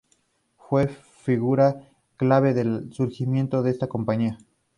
Fue 0.57 0.87
figura 0.87 1.79
clave 2.17 2.49
en 2.49 2.57
el 2.57 2.89
surgimiento 2.91 3.61
de 3.61 3.69
esta 3.69 3.85
compañía. 3.85 4.39